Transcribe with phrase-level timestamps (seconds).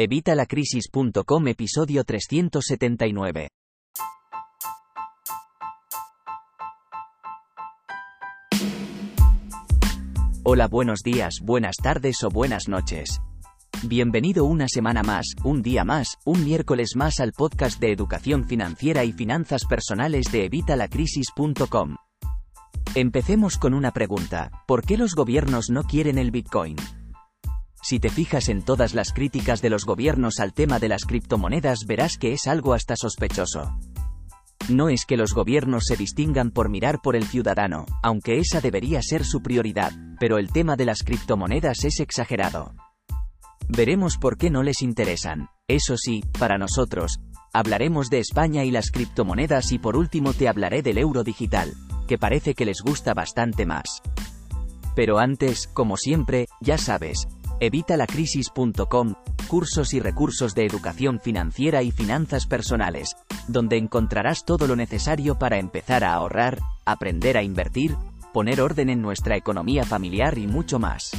[0.00, 3.48] Evitalacrisis.com episodio 379.
[10.44, 13.20] Hola, buenos días, buenas tardes o buenas noches.
[13.82, 19.04] Bienvenido una semana más, un día más, un miércoles más al podcast de educación financiera
[19.04, 21.96] y finanzas personales de evitalacrisis.com.
[22.94, 26.76] Empecemos con una pregunta, ¿por qué los gobiernos no quieren el Bitcoin?
[27.82, 31.84] Si te fijas en todas las críticas de los gobiernos al tema de las criptomonedas
[31.86, 33.78] verás que es algo hasta sospechoso.
[34.68, 39.00] No es que los gobiernos se distingan por mirar por el ciudadano, aunque esa debería
[39.00, 42.74] ser su prioridad, pero el tema de las criptomonedas es exagerado.
[43.68, 45.48] Veremos por qué no les interesan.
[45.68, 47.20] Eso sí, para nosotros,
[47.52, 51.72] hablaremos de España y las criptomonedas y por último te hablaré del euro digital,
[52.06, 54.02] que parece que les gusta bastante más.
[54.94, 57.28] Pero antes, como siempre, ya sabes,
[57.60, 59.14] Evitalacrisis.com,
[59.48, 63.16] cursos y recursos de educación financiera y finanzas personales,
[63.48, 67.96] donde encontrarás todo lo necesario para empezar a ahorrar, aprender a invertir,
[68.32, 71.10] poner orden en nuestra economía familiar y mucho más.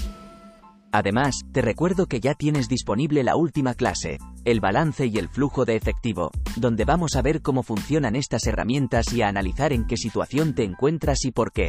[0.94, 5.66] Además, te recuerdo que ya tienes disponible la última clase, el balance y el flujo
[5.66, 9.98] de efectivo, donde vamos a ver cómo funcionan estas herramientas y a analizar en qué
[9.98, 11.68] situación te encuentras y por qué.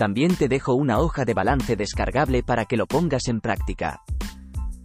[0.00, 4.00] También te dejo una hoja de balance descargable para que lo pongas en práctica.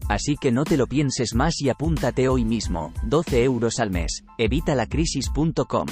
[0.10, 4.26] Así que no te lo pienses más y apúntate hoy mismo, 12 euros al mes,
[4.38, 5.88] evitalacrisis.com.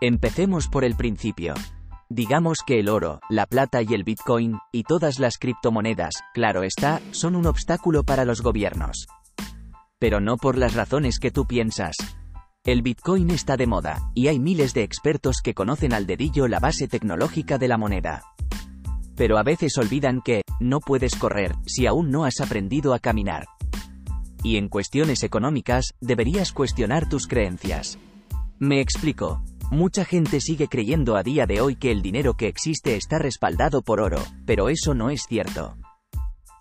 [0.00, 1.54] Empecemos por el principio.
[2.10, 7.00] Digamos que el oro, la plata y el bitcoin, y todas las criptomonedas, claro está,
[7.10, 9.08] son un obstáculo para los gobiernos.
[9.98, 11.96] Pero no por las razones que tú piensas,
[12.64, 16.60] el Bitcoin está de moda, y hay miles de expertos que conocen al dedillo la
[16.60, 18.22] base tecnológica de la moneda.
[19.16, 23.46] Pero a veces olvidan que, no puedes correr, si aún no has aprendido a caminar.
[24.44, 27.98] Y en cuestiones económicas, deberías cuestionar tus creencias.
[28.60, 29.42] Me explico.
[29.72, 33.82] Mucha gente sigue creyendo a día de hoy que el dinero que existe está respaldado
[33.82, 35.76] por oro, pero eso no es cierto.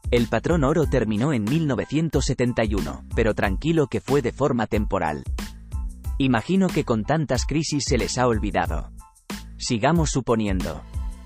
[0.10, 5.24] El patrón oro terminó en 1971, pero tranquilo que fue de forma temporal.
[6.22, 8.92] Imagino que con tantas crisis se les ha olvidado.
[9.58, 10.84] Sigamos suponiendo.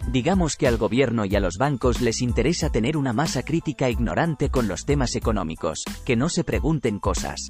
[0.09, 4.49] Digamos que al gobierno y a los bancos les interesa tener una masa crítica ignorante
[4.49, 7.49] con los temas económicos, que no se pregunten cosas.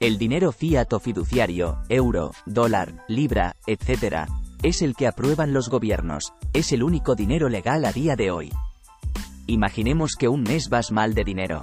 [0.00, 4.28] El dinero fiat o fiduciario, euro, dólar, libra, etc.,
[4.64, 8.52] es el que aprueban los gobiernos, es el único dinero legal a día de hoy.
[9.46, 11.62] Imaginemos que un mes vas mal de dinero.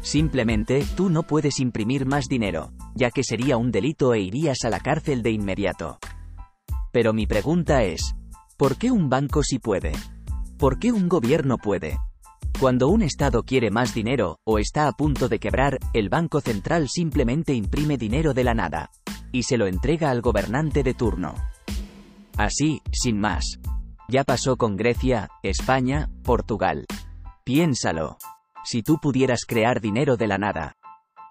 [0.00, 4.70] Simplemente, tú no puedes imprimir más dinero, ya que sería un delito e irías a
[4.70, 5.98] la cárcel de inmediato.
[6.92, 8.14] Pero mi pregunta es,
[8.56, 9.92] ¿por qué un banco sí puede?
[10.58, 11.98] ¿Por qué un gobierno puede?
[12.60, 16.88] Cuando un Estado quiere más dinero, o está a punto de quebrar, el Banco Central
[16.88, 18.90] simplemente imprime dinero de la nada,
[19.32, 21.34] y se lo entrega al gobernante de turno.
[22.36, 23.58] Así, sin más.
[24.08, 26.86] Ya pasó con Grecia, España, Portugal.
[27.44, 28.18] Piénsalo.
[28.64, 30.76] Si tú pudieras crear dinero de la nada,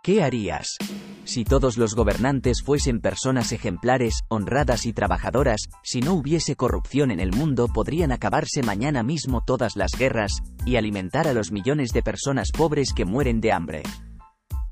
[0.03, 0.77] ¿qué harías?
[1.25, 7.21] Si todos los gobernantes fuesen personas ejemplares, honradas y trabajadoras, si no hubiese corrupción en
[7.21, 12.03] el mundo podrían acabarse mañana mismo todas las guerras, y alimentar a los millones de
[12.03, 13.83] personas pobres que mueren de hambre.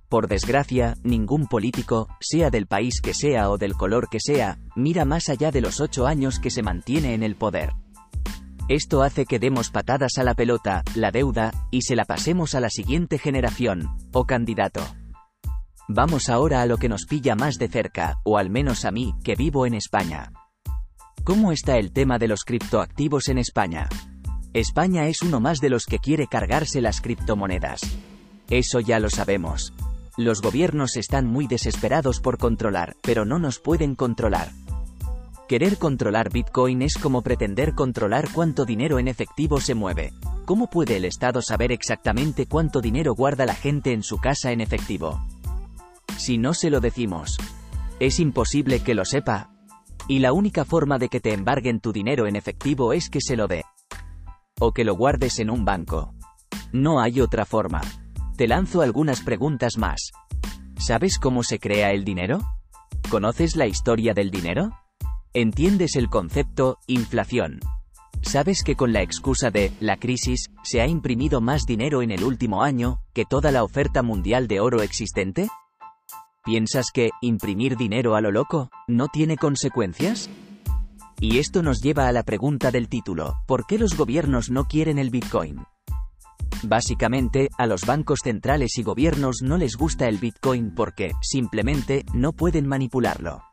[0.09, 5.05] Por desgracia, ningún político, sea del país que sea o del color que sea, mira
[5.05, 7.71] más allá de los ocho años que se mantiene en el poder.
[8.67, 12.59] Esto hace que demos patadas a la pelota, la deuda, y se la pasemos a
[12.59, 14.81] la siguiente generación, o candidato.
[15.93, 19.13] Vamos ahora a lo que nos pilla más de cerca, o al menos a mí,
[19.25, 20.31] que vivo en España.
[21.25, 23.89] ¿Cómo está el tema de los criptoactivos en España?
[24.53, 27.81] España es uno más de los que quiere cargarse las criptomonedas.
[28.49, 29.73] Eso ya lo sabemos.
[30.15, 34.49] Los gobiernos están muy desesperados por controlar, pero no nos pueden controlar.
[35.49, 40.13] Querer controlar Bitcoin es como pretender controlar cuánto dinero en efectivo se mueve.
[40.45, 44.61] ¿Cómo puede el Estado saber exactamente cuánto dinero guarda la gente en su casa en
[44.61, 45.19] efectivo?
[46.21, 47.39] Si no se lo decimos,
[47.99, 49.49] es imposible que lo sepa.
[50.07, 53.35] Y la única forma de que te embarguen tu dinero en efectivo es que se
[53.35, 53.63] lo dé.
[54.59, 56.13] O que lo guardes en un banco.
[56.71, 57.81] No hay otra forma.
[58.37, 60.11] Te lanzo algunas preguntas más.
[60.77, 62.39] ¿Sabes cómo se crea el dinero?
[63.09, 64.69] ¿Conoces la historia del dinero?
[65.33, 67.61] Entiendes el concepto, inflación.
[68.21, 72.23] ¿Sabes que con la excusa de la crisis se ha imprimido más dinero en el
[72.23, 75.49] último año que toda la oferta mundial de oro existente?
[76.43, 80.27] ¿Piensas que imprimir dinero a lo loco no tiene consecuencias?
[81.19, 84.97] Y esto nos lleva a la pregunta del título, ¿por qué los gobiernos no quieren
[84.97, 85.57] el Bitcoin?
[86.63, 92.33] Básicamente, a los bancos centrales y gobiernos no les gusta el Bitcoin porque, simplemente, no
[92.33, 93.43] pueden manipularlo.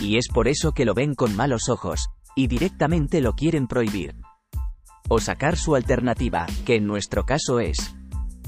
[0.00, 4.16] Y es por eso que lo ven con malos ojos, y directamente lo quieren prohibir.
[5.08, 7.94] O sacar su alternativa, que en nuestro caso es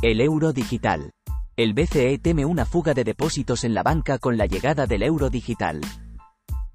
[0.02, 1.12] el euro digital.
[1.56, 5.30] El BCE teme una fuga de depósitos en la banca con la llegada del euro
[5.30, 5.80] digital.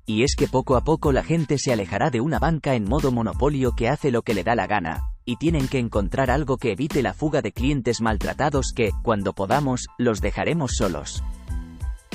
[0.05, 3.11] Y es que poco a poco la gente se alejará de una banca en modo
[3.11, 6.71] monopolio que hace lo que le da la gana, y tienen que encontrar algo que
[6.71, 11.23] evite la fuga de clientes maltratados que, cuando podamos, los dejaremos solos.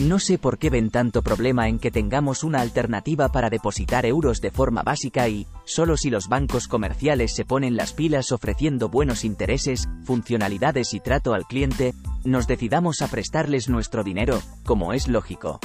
[0.00, 4.40] No sé por qué ven tanto problema en que tengamos una alternativa para depositar euros
[4.40, 9.22] de forma básica y, solo si los bancos comerciales se ponen las pilas ofreciendo buenos
[9.24, 11.94] intereses, funcionalidades y trato al cliente,
[12.24, 15.60] nos decidamos a prestarles nuestro dinero, como es lógico.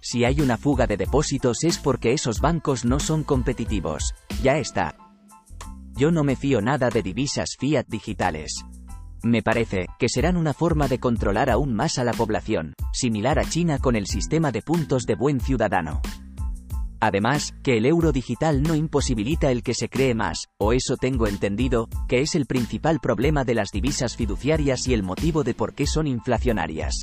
[0.00, 4.14] Si hay una fuga de depósitos es porque esos bancos no son competitivos.
[4.42, 4.96] Ya está.
[5.94, 8.64] Yo no me fío nada de divisas fiat digitales.
[9.22, 13.44] Me parece que serán una forma de controlar aún más a la población, similar a
[13.44, 16.00] China con el sistema de puntos de buen ciudadano.
[17.00, 21.26] Además, que el euro digital no imposibilita el que se cree más, o eso tengo
[21.26, 25.74] entendido, que es el principal problema de las divisas fiduciarias y el motivo de por
[25.74, 27.02] qué son inflacionarias.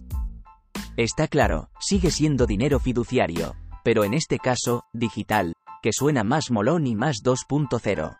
[0.96, 6.88] Está claro, sigue siendo dinero fiduciario, pero en este caso, digital, que suena más molón
[6.88, 8.18] y más 2.0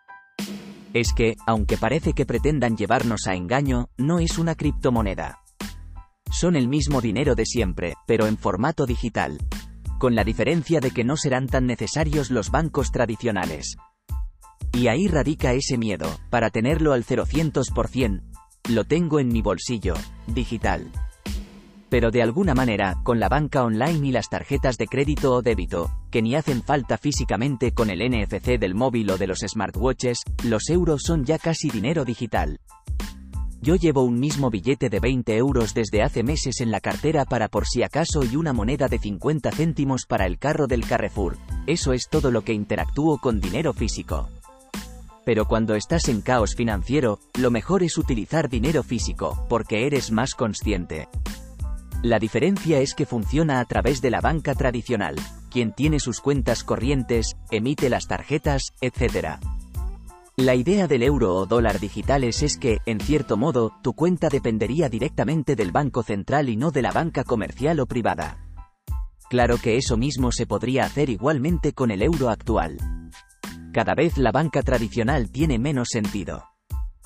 [0.94, 5.40] es que, aunque parece que pretendan llevarnos a engaño, no es una criptomoneda.
[6.30, 9.38] Son el mismo dinero de siempre, pero en formato digital.
[9.98, 13.76] Con la diferencia de que no serán tan necesarios los bancos tradicionales.
[14.72, 18.22] Y ahí radica ese miedo, para tenerlo al 0%,
[18.68, 19.94] lo tengo en mi bolsillo,
[20.26, 20.90] digital
[21.88, 25.90] pero de alguna manera, con la banca online y las tarjetas de crédito o débito,
[26.10, 30.68] que ni hacen falta físicamente con el NFC del móvil o de los smartwatches, los
[30.68, 32.60] euros son ya casi dinero digital.
[33.60, 37.48] Yo llevo un mismo billete de 20 euros desde hace meses en la cartera para
[37.48, 41.36] por si acaso y una moneda de 50 céntimos para el carro del Carrefour.
[41.66, 44.28] Eso es todo lo que interactúo con dinero físico.
[45.24, 50.34] Pero cuando estás en caos financiero, lo mejor es utilizar dinero físico, porque eres más
[50.34, 51.08] consciente.
[52.02, 55.16] La diferencia es que funciona a través de la banca tradicional,
[55.50, 59.40] quien tiene sus cuentas corrientes, emite las tarjetas, etc.
[60.40, 64.88] La idea del euro o dólar digitales es que, en cierto modo, tu cuenta dependería
[64.88, 68.38] directamente del banco central y no de la banca comercial o privada.
[69.28, 72.78] Claro que eso mismo se podría hacer igualmente con el euro actual.
[73.72, 76.44] Cada vez la banca tradicional tiene menos sentido.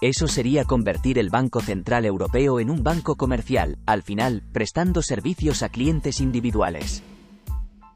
[0.02, 5.62] Eso sería convertir el Banco Central Europeo en un banco comercial, al final, prestando servicios
[5.62, 7.02] a clientes individuales.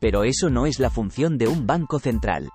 [0.01, 2.49] Pero eso no es la función de un banco central.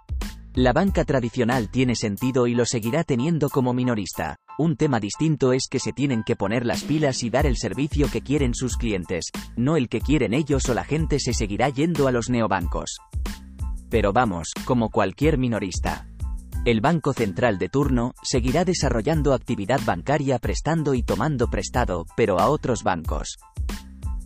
[0.53, 4.35] La banca tradicional tiene sentido y lo seguirá teniendo como minorista.
[4.57, 8.11] Un tema distinto es que se tienen que poner las pilas y dar el servicio
[8.11, 12.05] que quieren sus clientes, no el que quieren ellos o la gente se seguirá yendo
[12.05, 12.97] a los neobancos.
[13.89, 16.09] Pero vamos, como cualquier minorista.
[16.65, 22.49] El Banco Central de turno seguirá desarrollando actividad bancaria prestando y tomando prestado, pero a
[22.49, 23.37] otros bancos.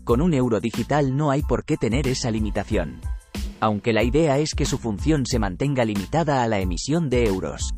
[0.04, 3.00] Con un euro digital no hay por qué tener esa limitación.
[3.66, 7.74] Aunque la idea es que su función se mantenga limitada a la emisión de euros.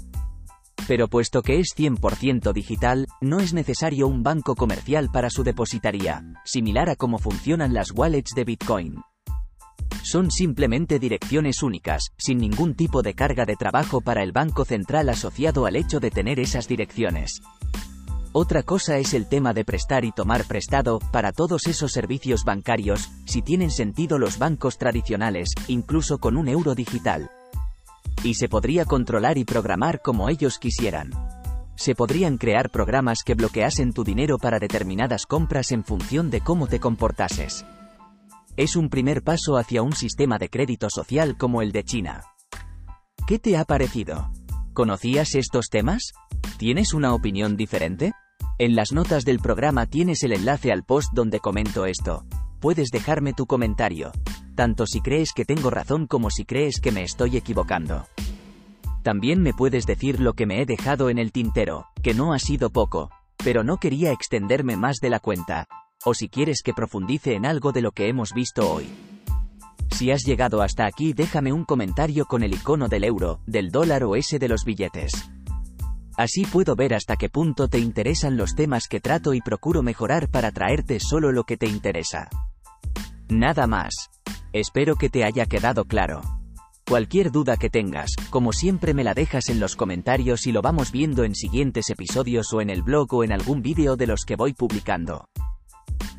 [0.85, 6.25] Pero puesto que es 100% digital, no es necesario un banco comercial para su depositaría,
[6.43, 8.95] similar a cómo funcionan las wallets de Bitcoin.
[10.03, 15.07] Son simplemente direcciones únicas, sin ningún tipo de carga de trabajo para el Banco Central
[15.07, 17.39] asociado al hecho de tener esas direcciones.
[18.33, 23.09] Otra cosa es el tema de prestar y tomar prestado, para todos esos servicios bancarios,
[23.25, 27.31] si tienen sentido los bancos tradicionales, incluso con un euro digital.
[28.23, 31.11] Y se podría controlar y programar como ellos quisieran.
[31.75, 36.67] Se podrían crear programas que bloqueasen tu dinero para determinadas compras en función de cómo
[36.67, 37.65] te comportases
[38.57, 42.23] es un primer paso hacia un sistema de crédito social como el de China.
[43.27, 44.31] ¿Qué te ha parecido?
[44.73, 46.13] ¿Conocías estos temas?
[46.57, 48.13] ¿Tienes una opinión diferente?
[48.57, 52.25] En las notas del programa tienes el enlace al post donde comento esto.
[52.59, 54.11] Puedes dejarme tu comentario,
[54.55, 58.07] tanto si crees que tengo razón como si crees que me estoy equivocando.
[59.03, 62.39] También me puedes decir lo que me he dejado en el tintero, que no ha
[62.39, 63.11] sido poco,
[63.43, 65.67] pero no quería extenderme más de la cuenta
[66.05, 68.87] o si quieres que profundice en algo de lo que hemos visto hoy.
[69.91, 74.03] Si has llegado hasta aquí déjame un comentario con el icono del euro, del dólar
[74.03, 75.11] o ese de los billetes.
[76.17, 80.29] Así puedo ver hasta qué punto te interesan los temas que trato y procuro mejorar
[80.29, 82.27] para traerte solo lo que te interesa.
[83.29, 84.09] Nada más.
[84.51, 86.21] Espero que te haya quedado claro.
[86.87, 90.91] Cualquier duda que tengas, como siempre me la dejas en los comentarios y lo vamos
[90.91, 94.35] viendo en siguientes episodios o en el blog o en algún vídeo de los que
[94.35, 95.27] voy publicando.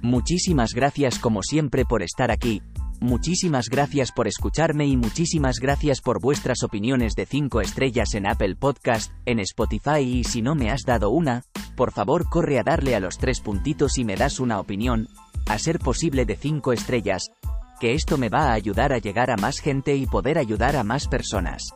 [0.02, 2.62] Muchísimas gracias como siempre por estar aquí,
[3.00, 8.56] muchísimas gracias por escucharme y muchísimas gracias por vuestras opiniones de 5 estrellas en Apple
[8.56, 11.42] Podcast, en Spotify y si no me has dado una,
[11.76, 15.08] por favor corre a darle a los tres puntitos y me das una opinión,
[15.46, 17.30] a ser posible de 5 estrellas,
[17.80, 20.84] que esto me va a ayudar a llegar a más gente y poder ayudar a
[20.84, 21.74] más personas.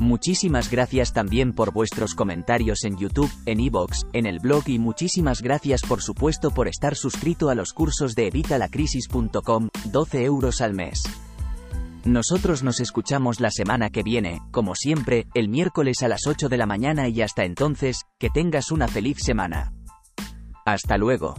[0.00, 5.42] Muchísimas gracias también por vuestros comentarios en YouTube, en iVoox, en el blog y muchísimas
[5.42, 11.02] gracias por supuesto por estar suscrito a los cursos de evitalacrisis.com, 12 euros al mes.
[12.06, 16.56] Nosotros nos escuchamos la semana que viene, como siempre, el miércoles a las 8 de
[16.56, 19.74] la mañana y hasta entonces, que tengas una feliz semana.
[20.64, 21.34] Hasta luego.